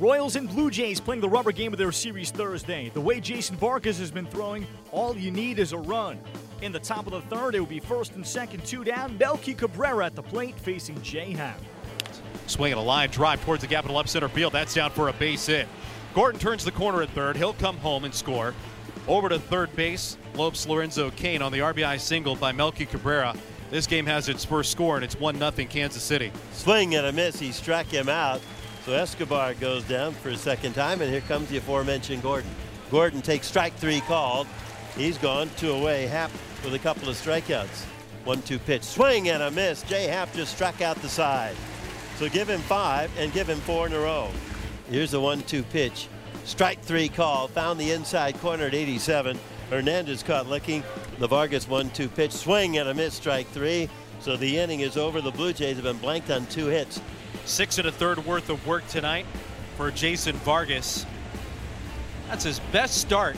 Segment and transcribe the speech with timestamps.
[0.00, 2.90] Royals and Blue Jays playing the rubber game of their series Thursday.
[2.94, 6.18] The way Jason Vargas has been throwing, all you need is a run.
[6.62, 9.18] In the top of the third, it will be first and second, two down.
[9.18, 11.60] Melky Cabrera at the plate facing Jay Happ.
[12.46, 14.54] Swinging a line drive towards the gap Capital left center field.
[14.54, 15.68] That's down for a base hit.
[16.14, 17.36] Gordon turns the corner at third.
[17.36, 18.54] He'll come home and score.
[19.06, 23.34] Over to third base, Lopes Lorenzo Cain on the RBI single by Melky Cabrera.
[23.70, 26.32] This game has its first score, and it's 1 0 Kansas City.
[26.52, 27.38] Swing and a miss.
[27.38, 28.40] He struck him out.
[28.84, 32.50] So Escobar goes down for a second time, and here comes the aforementioned Gordon.
[32.90, 34.46] Gordon takes strike three called.
[34.96, 36.06] He's gone two away.
[36.06, 36.30] Happ
[36.64, 37.84] with a couple of strikeouts.
[38.24, 38.82] One two pitch.
[38.82, 39.82] Swing and a miss.
[39.82, 41.56] Jay Happ just struck out the side.
[42.16, 44.30] So give him five and give him four in a row.
[44.90, 46.08] Here's the one two pitch.
[46.44, 47.48] Strike three call.
[47.48, 49.38] Found the inside corner at 87.
[49.68, 50.82] Hernandez caught licking.
[51.18, 52.32] The Vargas one two pitch.
[52.32, 53.14] Swing and a miss.
[53.14, 53.88] Strike three.
[54.20, 55.20] So the inning is over.
[55.20, 57.00] The Blue Jays have been blanked on two hits.
[57.44, 59.26] Six and a third worth of work tonight
[59.76, 61.06] for Jason Vargas.
[62.28, 63.36] That's his best start.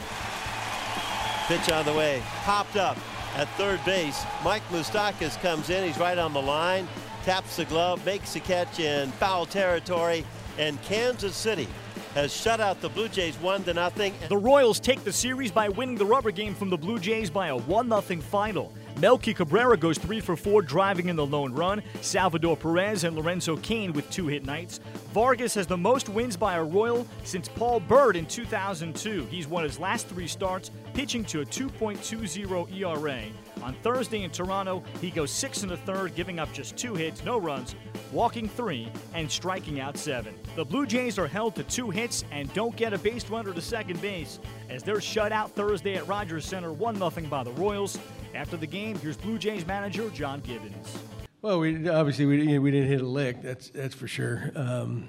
[1.47, 2.23] Pitch on the way.
[2.45, 2.99] Popped up
[3.35, 4.25] at third base.
[4.45, 5.87] Mike Moustakas comes in.
[5.87, 6.87] He's right on the line.
[7.25, 10.25] Taps the glove, makes the catch in foul territory.
[10.59, 11.69] And Kansas City
[12.15, 14.15] has shut out the Blue Jays one to nothing.
[14.29, 17.49] The Royals take the series by winning the rubber game from the Blue Jays by
[17.49, 18.73] a 1 0 final.
[19.03, 21.83] Melky Cabrera goes 3 for 4, driving in the lone run.
[22.03, 24.79] Salvador Perez and Lorenzo Cain with two hit nights.
[25.13, 29.27] Vargas has the most wins by a Royal since Paul Byrd in 2002.
[29.29, 33.23] He's won his last three starts, pitching to a 2.20 ERA.
[33.63, 37.25] On Thursday in Toronto, he goes six and a third, giving up just two hits,
[37.25, 37.75] no runs,
[38.11, 40.35] walking three, and striking out seven.
[40.57, 43.61] The Blue Jays are held to two hits and don't get a base runner to
[43.61, 47.99] second base as they're shut out Thursday at Rogers Centre 1 0 by the Royals.
[48.35, 50.97] After the game, here's Blue Jays manager John Gibbons.
[51.43, 53.43] Well, we obviously we, we didn't hit a lick.
[53.43, 54.53] That's that's for sure.
[54.55, 55.09] Um,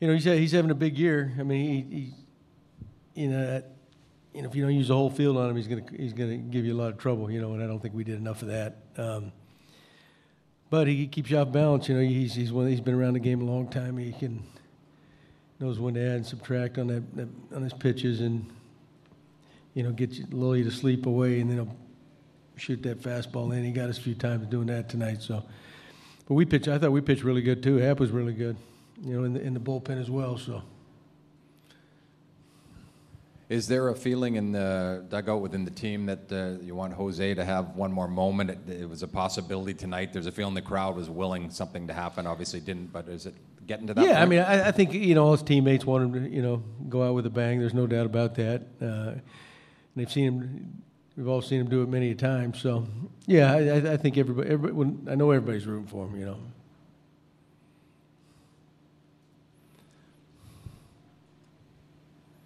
[0.00, 1.32] you know, he's he's having a big year.
[1.38, 3.62] I mean, he, he you know,
[4.34, 6.36] you know, if you don't use the whole field on him, he's gonna he's gonna
[6.36, 7.30] give you a lot of trouble.
[7.30, 8.78] You know, and I don't think we did enough of that.
[8.96, 9.32] Um,
[10.70, 11.88] but he keeps you off balance.
[11.88, 13.98] You know, he's he's one he's been around the game a long time.
[13.98, 14.42] He can
[15.60, 18.50] knows when to add and subtract on that, that on his pitches and
[19.74, 21.76] you know get you, lull you to sleep away, and then he'll
[22.56, 23.62] shoot that fastball in.
[23.64, 25.22] He got us a few times doing that tonight.
[25.22, 25.44] So,
[26.26, 26.68] but we pitched.
[26.68, 27.76] I thought we pitched really good too.
[27.76, 28.56] Happ was really good,
[29.02, 30.38] you know, in the in the bullpen as well.
[30.38, 30.62] So.
[33.52, 37.34] Is there a feeling in the dugout within the team that uh, you want Jose
[37.34, 38.48] to have one more moment?
[38.48, 40.10] It, it, was a possibility tonight.
[40.10, 42.26] There's a feeling the crowd was willing something to happen.
[42.26, 43.34] Obviously didn't, but is it
[43.66, 44.00] getting to that?
[44.00, 44.20] Yeah, point?
[44.20, 46.62] I mean, I, I, think you know all his teammates want him to you know
[46.88, 47.60] go out with a bang.
[47.60, 48.62] There's no doubt about that.
[48.80, 49.20] Uh,
[49.96, 50.82] they've seen him.
[51.18, 52.58] We've all seen him do it many times.
[52.58, 52.86] So,
[53.26, 55.10] yeah, I, I think everybody, everybody.
[55.10, 56.18] I know everybody's rooting for him.
[56.18, 56.38] You know.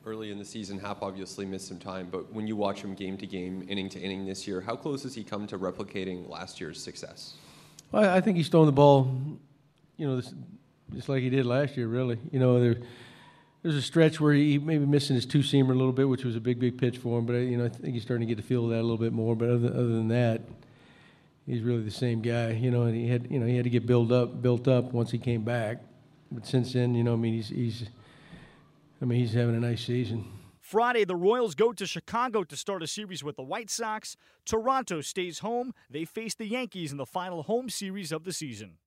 [0.06, 3.16] Early in the season, Happ obviously missed some time, but when you watch him game
[3.18, 6.60] to game, inning to inning this year, how close has he come to replicating last
[6.60, 7.34] year's success?
[7.90, 9.12] Well, I think he's throwing the ball,
[9.96, 10.22] you know,
[10.94, 12.18] just like he did last year, really.
[12.30, 12.76] You know, there,
[13.62, 16.36] there's a stretch where he maybe missing his two seamer a little bit, which was
[16.36, 17.26] a big, big pitch for him.
[17.26, 18.96] But you know, I think he's starting to get the feel of that a little
[18.96, 19.34] bit more.
[19.34, 20.42] But other, other than that,
[21.46, 22.52] he's really the same guy.
[22.52, 24.92] You know, and he had, you know, he had to get built up, built up
[24.92, 25.78] once he came back.
[26.30, 27.88] But since then, you know, I mean, he's he's
[29.00, 30.24] I mean, he's having a nice season.
[30.60, 34.16] Friday, the Royals go to Chicago to start a series with the White Sox.
[34.44, 35.72] Toronto stays home.
[35.88, 38.78] They face the Yankees in the final home series of the season.